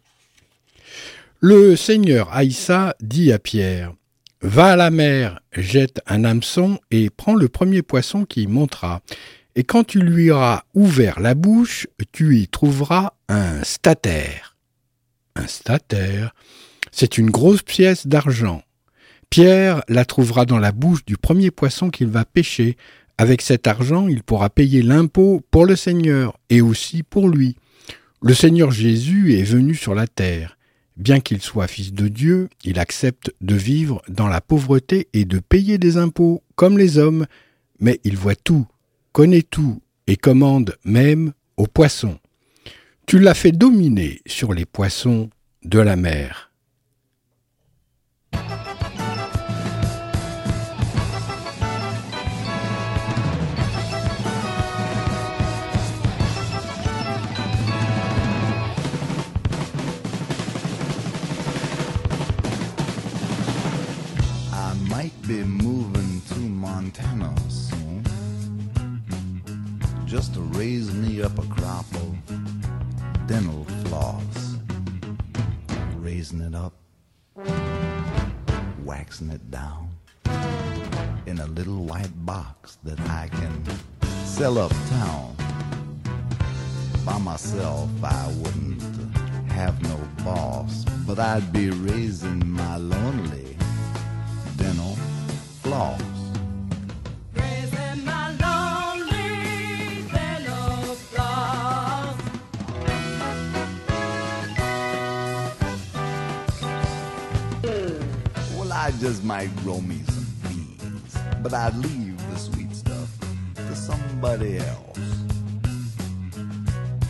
Le 1.44 1.76
Seigneur 1.76 2.32
Aïssa 2.32 2.96
dit 3.02 3.32
à 3.32 3.40
Pierre 3.40 3.96
Va 4.42 4.74
à 4.74 4.76
la 4.76 4.92
mer, 4.92 5.40
jette 5.54 6.00
un 6.06 6.24
hameçon 6.24 6.78
et 6.92 7.10
prends 7.10 7.34
le 7.34 7.50
premier 7.50 7.82
poisson 7.82 8.26
qui 8.26 8.46
montera. 8.46 9.02
Et 9.56 9.64
quand 9.64 9.84
tu 9.84 10.02
lui 10.02 10.30
auras 10.30 10.62
ouvert 10.76 11.20
la 11.20 11.34
bouche, 11.34 11.88
tu 12.12 12.38
y 12.38 12.48
trouveras 12.48 13.14
un 13.28 13.64
statère. 13.64 14.56
Un 15.36 15.48
statère, 15.48 16.36
c'est 16.92 17.18
une 17.18 17.32
grosse 17.32 17.64
pièce 17.64 18.06
d'argent. 18.06 18.62
Pierre 19.32 19.82
la 19.88 20.06
trouvera 20.06 20.46
dans 20.46 20.60
la 20.60 20.72
bouche 20.72 21.04
du 21.06 21.18
premier 21.18 21.50
poisson 21.50 21.90
qu'il 21.90 22.10
va 22.10 22.24
pêcher. 22.24 22.78
Avec 23.18 23.42
cet 23.42 23.66
argent, 23.66 24.08
il 24.08 24.22
pourra 24.22 24.52
payer 24.52 24.84
l'impôt 24.84 25.42
pour 25.50 25.66
le 25.66 25.76
Seigneur 25.76 26.38
et 26.52 26.62
aussi 26.62 27.02
pour 27.02 27.30
lui. 27.30 27.56
Le 28.22 28.36
Seigneur 28.36 28.70
Jésus 28.70 29.34
est 29.40 29.44
venu 29.44 29.74
sur 29.74 29.96
la 29.96 30.06
terre. 30.06 30.56
Bien 30.98 31.20
qu'il 31.20 31.42
soit 31.42 31.68
fils 31.68 31.94
de 31.94 32.08
Dieu, 32.08 32.50
il 32.64 32.80
accepte 32.80 33.34
de 33.42 33.56
vivre 33.56 34.02
dans 34.10 34.28
la 34.28 34.42
pauvreté 34.42 35.08
et 35.14 35.26
de 35.26 35.40
payer 35.40 35.78
des 35.78 35.98
impôts 35.98 36.44
comme 36.56 36.78
les 36.78 36.98
hommes, 36.98 37.26
mais 37.80 38.00
il 38.04 38.18
voit 38.18 38.36
tout, 38.36 38.68
connaît 39.12 39.42
tout 39.42 39.82
et 40.08 40.18
commande 40.18 40.76
même 40.84 41.34
aux 41.58 41.68
poissons. 41.68 42.20
Tu 43.08 43.20
l'as 43.20 43.34
fait 43.34 43.52
dominer 43.52 44.22
sur 44.26 44.54
les 44.54 44.66
poissons 44.66 45.30
de 45.64 45.80
la 45.80 45.96
mer. 45.96 46.51
Might 65.02 65.28
be 65.28 65.44
moving 65.44 66.22
to 66.30 66.38
Montana 66.38 67.34
soon. 67.50 68.04
Just 70.06 70.36
to 70.36 70.42
raise 70.60 70.94
me 70.94 71.24
up 71.24 71.36
a 71.40 71.48
crop 71.48 71.88
of 71.96 72.16
dental 73.26 73.66
floss. 73.86 74.58
Raising 75.96 76.42
it 76.42 76.54
up, 76.54 76.74
waxing 78.86 79.32
it 79.32 79.50
down 79.50 79.90
in 81.26 81.40
a 81.40 81.48
little 81.48 81.84
white 81.84 82.16
box 82.24 82.78
that 82.84 83.00
I 83.10 83.28
can 83.30 83.64
sell 84.24 84.60
uptown. 84.60 85.36
By 87.04 87.18
myself, 87.18 87.90
I 88.04 88.28
wouldn't 88.38 88.84
have 89.52 89.82
no 89.82 89.98
boss, 90.24 90.86
but 91.08 91.18
I'd 91.18 91.52
be 91.52 91.72
raising 91.72 92.48
my 92.48 92.78
lonely 92.78 93.51
dental 94.62 94.96
floss. 95.64 96.02
Raising 97.34 98.06
my 98.06 98.26
lonely. 98.42 99.28
Well, 108.58 108.72
I 108.72 108.92
just 109.00 109.24
might 109.24 109.56
grow 109.64 109.82
me 109.82 110.04
some 110.08 110.28
beans, 110.44 111.18
but 111.42 111.54
I'd 111.54 111.76
leave 111.76 112.18
the 112.32 112.38
sweet 112.38 112.76
stuff 112.76 113.10
to 113.56 113.76
somebody 113.76 114.58
else. 114.58 115.00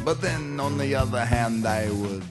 But 0.04 0.22
then, 0.22 0.60
on 0.60 0.78
the 0.78 0.96
other 0.96 1.24
hand, 1.26 1.68
I 1.68 1.92
would 1.92 2.24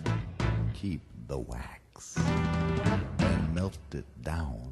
keep 0.75 1.03
the 1.29 1.39
wax 1.39 2.17
and 2.17 3.55
melt 3.55 3.79
it 3.93 4.07
down, 4.23 4.70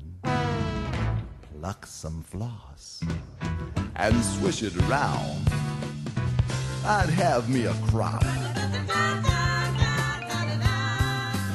pluck 1.61 1.87
some 1.87 2.23
floss, 2.23 3.01
and 3.97 4.15
swish 4.23 4.63
it 4.63 4.77
around. 4.83 5.51
I'd 6.85 7.11
have 7.11 7.49
me 7.49 7.67
a 7.67 7.75
crop. 7.89 8.25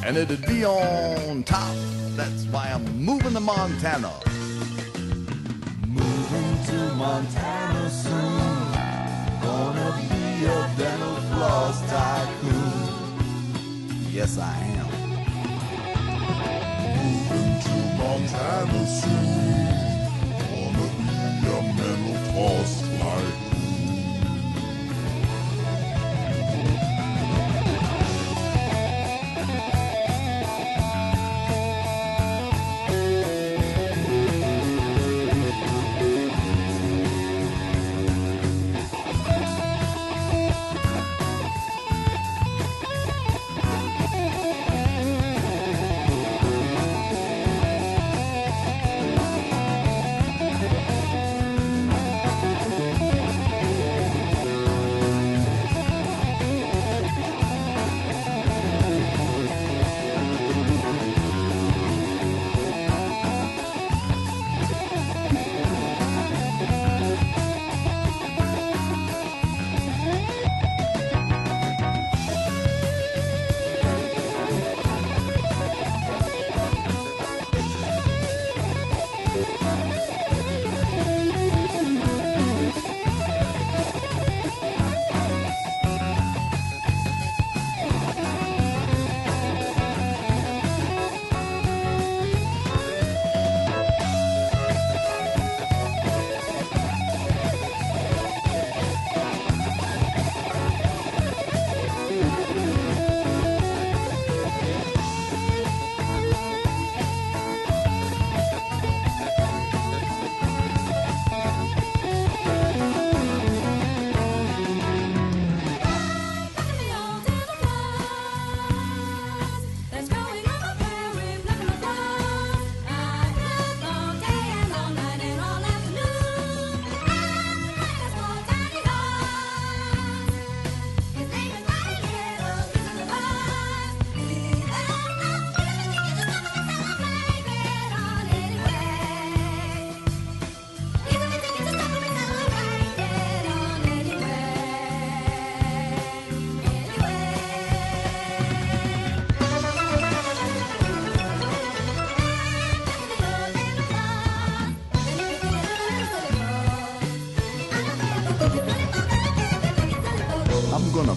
And 0.05 0.17
it'd 0.17 0.45
be 0.45 0.65
on 0.65 1.43
top. 1.43 1.75
That's 2.17 2.43
why 2.47 2.71
I'm 2.73 2.83
moving 2.97 3.33
to 3.33 3.39
Montana. 3.39 4.11
Moving 5.87 6.65
to 6.65 6.95
Montana 6.95 7.89
soon. 7.89 8.73
Gonna 9.41 9.89
be 10.09 10.45
a 10.45 10.69
dental 10.77 11.15
floss 11.31 11.79
tycoon. 11.89 12.89
Yes, 14.11 14.37
I 14.37 14.57
am. 14.81 14.89
Moving 16.97 17.61
to 17.61 17.75
Montana 17.97 18.85
soon 18.85 19.72
balls. 22.43 22.92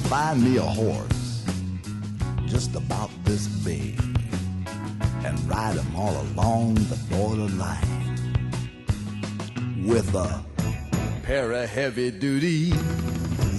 Find 0.09 0.43
me 0.43 0.57
a 0.57 0.63
horse 0.63 1.45
just 2.47 2.77
about 2.77 3.11
this 3.25 3.49
big 3.65 4.01
and 5.25 5.51
ride 5.51 5.77
him 5.77 5.97
all 5.97 6.21
along 6.33 6.75
the 6.75 6.99
borderline 7.11 8.17
with 9.85 10.15
a 10.15 10.45
pair 11.25 11.51
of 11.53 11.69
heavy 11.69 12.13
duty 12.13 12.73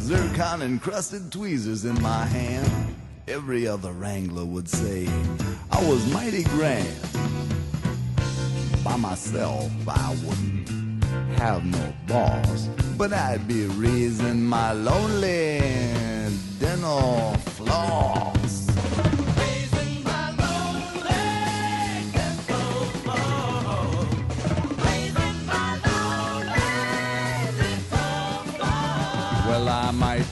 zircon 0.08 0.62
encrusted 0.62 1.30
tweezers 1.34 1.84
in 1.84 2.02
my 2.02 2.26
hand. 2.26 2.96
Every 3.28 3.68
other 3.68 3.92
wrangler 3.92 4.46
would 4.46 4.70
say 4.70 5.06
I 5.70 5.84
was 5.86 6.14
mighty 6.14 6.44
grand. 6.44 6.96
By 8.86 8.96
myself, 8.96 9.70
I 9.86 10.16
wouldn't 10.24 11.04
have 11.40 11.66
no 11.66 11.94
boss, 12.08 12.70
but 12.98 13.12
I'd 13.12 13.50
be 13.50 13.66
raising 13.66 14.46
my 14.46 14.72
lonely 14.72 15.87
Well, 29.48 29.68
I 29.68 29.92
might 29.92 30.26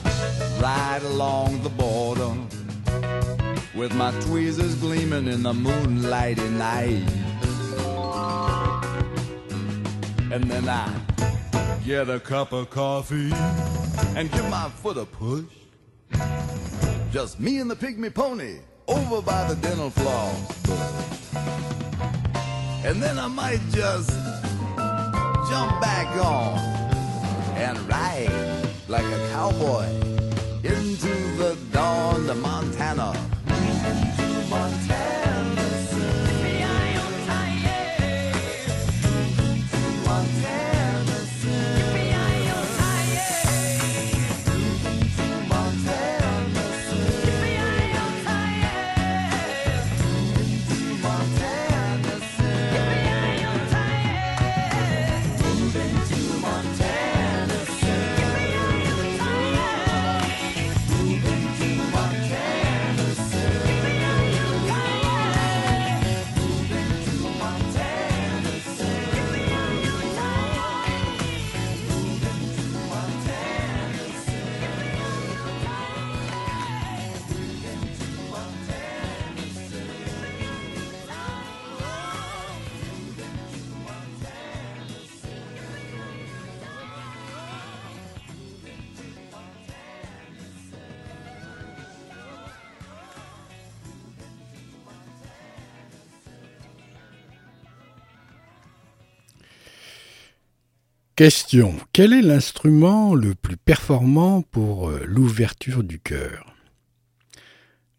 ride 0.58 1.02
along 1.02 1.62
the 1.62 1.68
border 1.68 2.32
with 3.74 3.94
my 3.94 4.10
tweezers 4.22 4.76
gleaming 4.76 5.26
in 5.26 5.42
the 5.42 5.52
moonlighty 5.52 6.48
night. 6.52 7.04
And 10.32 10.44
then 10.50 10.66
I 10.70 10.88
get 11.84 12.08
a 12.08 12.18
cup 12.18 12.52
of 12.52 12.70
coffee 12.70 13.30
and 14.16 14.32
give 14.32 14.48
my 14.48 14.70
foot 14.70 14.96
a 14.96 15.04
push. 15.04 15.65
Just 17.16 17.40
me 17.40 17.60
and 17.60 17.70
the 17.70 17.74
pygmy 17.74 18.12
pony 18.12 18.58
over 18.86 19.22
by 19.22 19.48
the 19.48 19.54
dental 19.62 19.88
floss. 19.88 20.36
And 22.84 23.02
then 23.02 23.18
I 23.18 23.26
might 23.26 23.62
just 23.70 24.10
jump 25.48 25.80
back 25.80 26.14
on 26.22 26.58
and 27.56 27.78
ride 27.88 28.68
like 28.88 29.06
a 29.06 29.28
cowboy 29.32 29.86
into 30.62 31.08
the 31.38 31.56
dawn 31.72 32.26
to 32.26 32.34
Montana. 32.34 33.25
Question. 101.16 101.74
Quel 101.94 102.12
est 102.12 102.20
l'instrument 102.20 103.14
le 103.14 103.34
plus 103.34 103.56
performant 103.56 104.42
pour 104.42 104.90
euh, 104.90 105.02
l'ouverture 105.06 105.82
du 105.82 105.98
cœur? 105.98 106.54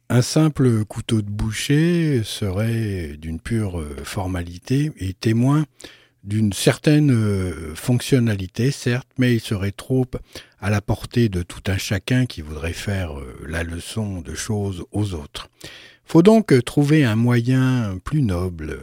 Un 0.07 0.22
simple 0.22 0.86
couteau 0.86 1.24
de 1.24 1.30
boucher 1.32 2.22
serait 2.24 3.18
d'une 3.18 3.39
pure 3.39 3.80
euh, 3.80 3.95
formalité 4.03 4.91
et 4.99 5.13
témoin 5.13 5.65
d'une 6.24 6.53
certaine 6.53 7.09
euh, 7.09 7.74
fonctionnalité, 7.74 8.70
certes, 8.70 9.09
mais 9.18 9.34
il 9.34 9.39
serait 9.39 9.72
trop 9.72 10.05
à 10.59 10.70
la 10.70 10.82
portée 10.82 11.28
de 11.28 11.41
tout 11.41 11.63
un 11.65 11.80
chacun 11.80 12.28
qui 12.28 12.43
voudrait 12.43 12.72
faire 12.72 13.13
la 13.47 13.63
leçon 13.63 14.22
de 14.22 14.36
choses 14.36 14.86
aux 14.91 15.15
autres. 15.15 15.49
Faut 16.05 16.22
donc 16.22 16.53
trouver 16.63 17.03
un 17.03 17.15
moyen 17.15 17.97
plus 18.03 18.22
noble, 18.22 18.80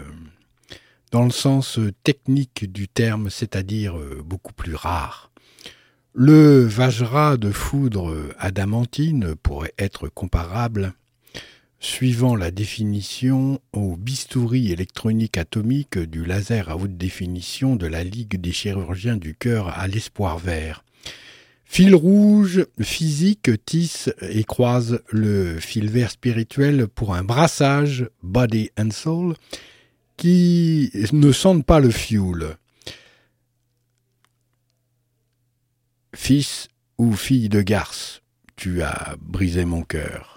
dans 1.15 1.23
le 1.23 1.31
sens 1.31 1.79
euh, 1.79 1.93
technique 2.03 2.73
du 2.73 2.89
terme, 2.89 3.31
c'est-à-dire 3.31 3.97
euh, 3.97 4.21
beaucoup 4.27 4.53
plus 4.53 4.75
rare. 4.75 5.31
Le 6.13 6.65
Vajra 6.65 7.37
de 7.37 7.53
foudre 7.53 8.11
euh, 8.11 8.35
adamantine 8.37 9.37
pourrait 9.41 9.75
être 9.79 10.09
comparable, 10.09 10.93
suivant 11.79 12.35
la 12.35 12.51
définition, 12.51 13.61
au 13.73 13.97
bistouri 13.97 14.73
électronique 14.73 15.39
atomique 15.39 16.01
du 16.01 16.25
laser 16.25 16.69
à 16.69 16.77
haute 16.77 16.97
définition 16.97 17.77
de 17.77 17.87
la 17.87 18.03
Ligue 18.03 18.41
des 18.41 18.51
chirurgiens 18.51 19.17
du 19.17 19.37
cœur 19.37 19.69
à 19.69 19.87
l'espoir 19.87 20.39
vert. 20.39 20.85
Fil 21.65 21.95
rouge 21.95 22.67
physique 22.81 23.51
tisse 23.65 24.11
et 24.21 24.43
croise 24.43 24.99
le 25.13 25.61
fil 25.61 25.89
vert 25.91 26.11
spirituel 26.11 26.89
pour 26.89 27.15
un 27.15 27.23
brassage 27.23 28.09
body 28.25 28.71
and 28.77 28.91
soul 28.91 29.37
qui 30.17 30.91
ne 31.13 31.33
sentent 31.33 31.67
pas 31.67 31.81
le 31.81 31.91
fioul. 31.91 32.57
Fils 36.15 36.69
ou 36.99 37.13
fille 37.15 37.49
de 37.49 37.61
garce, 37.63 38.23
tu 38.57 38.83
as 38.83 39.17
brisé 39.21 39.65
mon 39.65 39.83
cœur. 39.83 40.34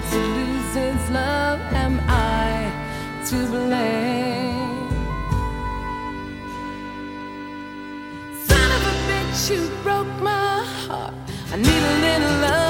to 0.00 0.18
lose 0.36 0.74
his 0.74 1.10
love? 1.10 1.60
Am 1.72 2.00
I 2.06 2.72
to 3.28 3.36
blame? 3.46 4.88
Son 8.46 8.70
of 8.76 8.82
a 8.92 8.94
bitch, 9.08 9.50
you 9.50 9.62
broke 9.82 10.14
my 10.20 10.64
heart. 10.86 11.14
I 11.52 11.56
need 11.56 11.66
a 11.66 11.96
little 12.06 12.40
love. 12.40 12.67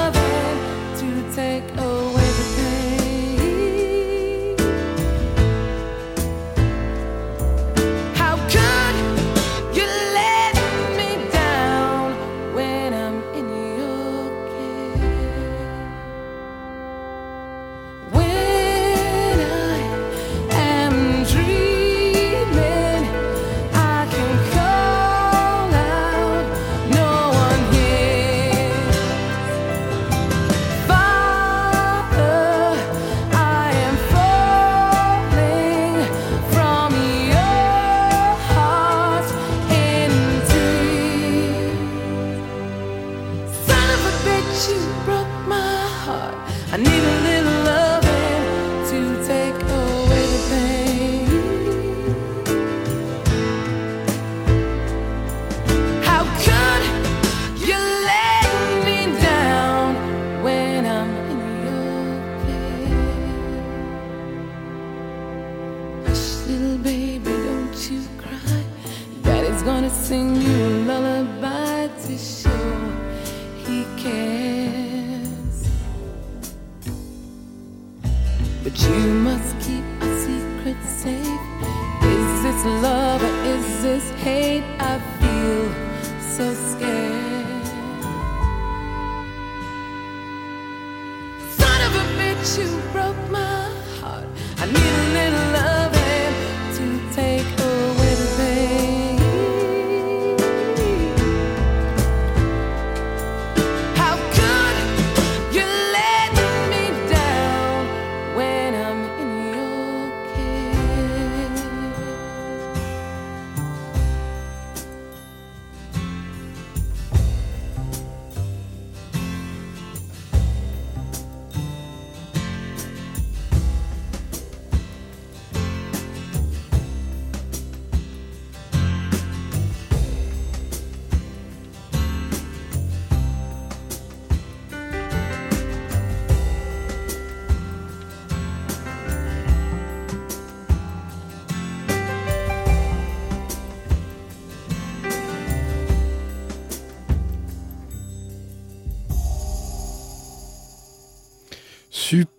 you 92.57 92.81
broke 92.91 93.15
my 93.29 93.69
heart. 93.99 94.25
I 94.57 94.65
need 94.65 94.75
a 94.75 95.13
little 95.13 95.53
love. 95.53 95.58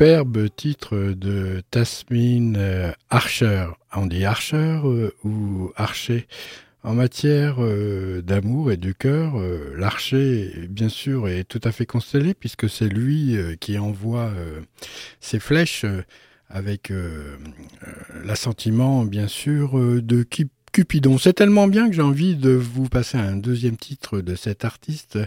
superbe 0.01 0.49
titre 0.57 1.13
de 1.13 1.63
Tasmin 1.71 2.55
euh, 2.55 2.91
Archer. 3.11 3.67
On 3.95 4.07
dit 4.07 4.25
Archer 4.25 4.81
euh, 4.83 5.11
ou 5.25 5.73
Archer 5.77 6.27
en 6.83 6.95
matière 6.95 7.57
euh, 7.59 8.23
d'amour 8.23 8.73
et 8.73 8.79
du 8.79 8.95
cœur, 8.95 9.35
l'archer, 9.77 10.55
bien 10.71 10.89
sûr, 10.89 11.29
est 11.29 11.45
tout 11.45 11.61
à 11.65 11.71
fait 11.71 11.85
constellé, 11.85 12.33
puisque 12.33 12.71
c'est 12.71 12.89
lui 12.89 13.37
qui 13.61 13.77
envoie 13.77 14.33
ses 15.21 15.39
flèches 15.39 15.85
avec 16.49 16.91
l'assentiment, 18.25 19.05
bien 19.05 19.29
sûr, 19.29 19.75
de 20.01 20.27
Cupidon. 20.73 21.19
C'est 21.19 21.35
tellement 21.35 21.67
bien 21.67 21.91
que 21.91 21.95
j'ai 21.95 22.01
envie 22.01 22.37
de 22.37 22.53
vous 22.53 22.89
passer 22.89 23.19
un 23.19 23.37
deuxième 23.37 23.77
titre 23.77 24.23
de 24.23 24.35
cet 24.35 24.65
artiste 24.65 25.19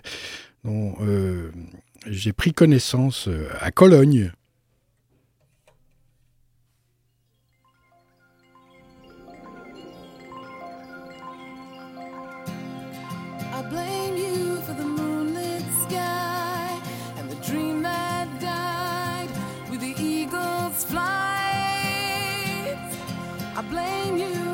dont 0.63 0.95
j'ai 2.07 2.33
pris 2.33 2.53
connaissance 2.53 3.29
à 3.59 3.69
Cologne 3.69 4.31
flight. 20.83 22.77
I 23.55 23.61
blame 23.69 24.17
you. 24.17 24.52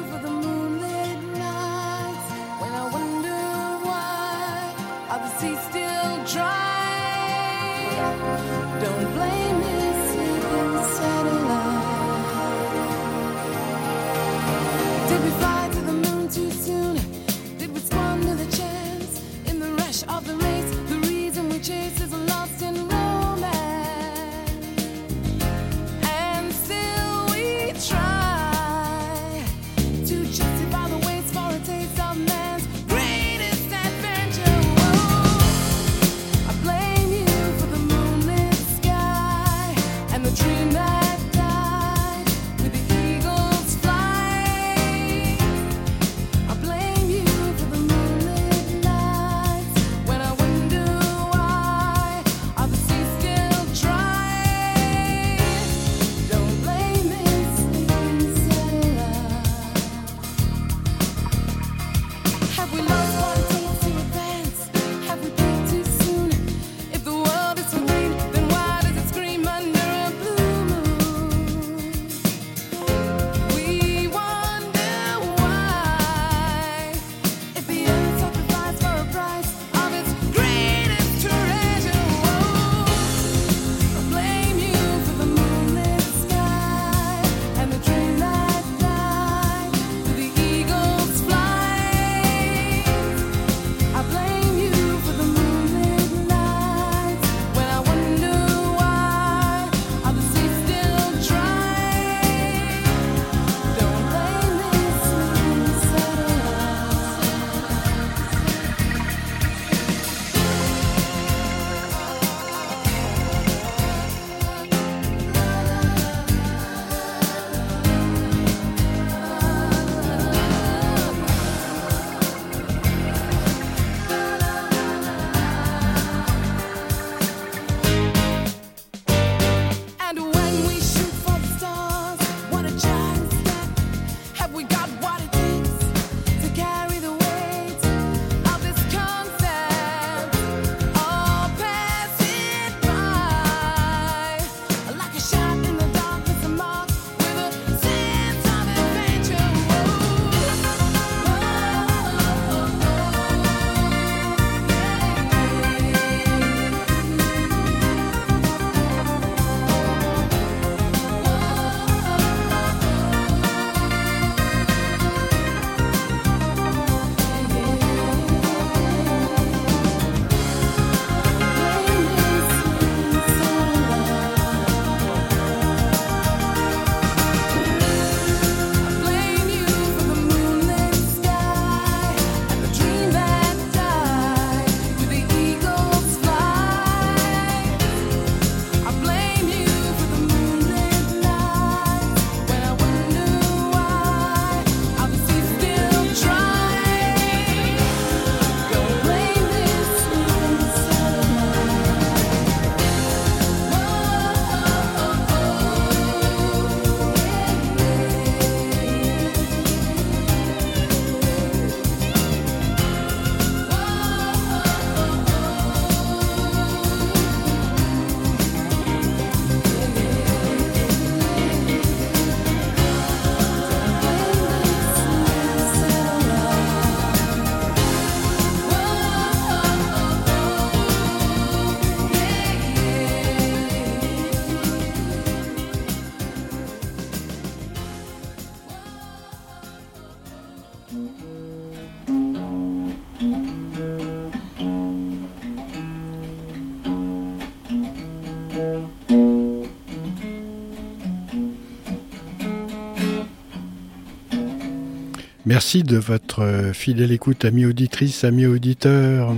Merci 255.49 255.81
de 255.81 255.97
votre 255.97 256.43
euh, 256.43 256.73
fidèle 256.73 257.11
écoute, 257.11 257.43
amis 257.43 257.65
auditrices, 257.65 258.23
amis 258.23 258.45
auditeurs 258.45 259.33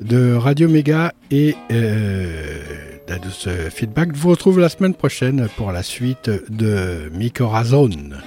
de 0.00 0.34
Radio 0.34 0.68
Méga 0.68 1.12
et 1.30 1.54
euh, 1.70 2.58
de 3.06 3.30
ce 3.30 3.50
feedback. 3.70 4.16
Je 4.16 4.18
vous 4.18 4.30
retrouve 4.30 4.58
la 4.58 4.68
semaine 4.68 4.94
prochaine 4.94 5.46
pour 5.56 5.70
la 5.70 5.84
suite 5.84 6.28
de 6.50 7.08
Micorazone. 7.14 8.20